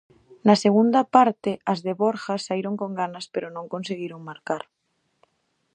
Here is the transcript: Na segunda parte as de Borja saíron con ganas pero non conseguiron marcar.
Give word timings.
Na 0.47 0.55
segunda 0.63 1.01
parte 1.15 1.51
as 1.71 1.79
de 1.85 1.93
Borja 2.01 2.35
saíron 2.45 2.75
con 2.81 2.91
ganas 3.01 3.25
pero 3.33 3.47
non 3.55 3.71
conseguiron 3.73 4.27
marcar. 4.29 4.63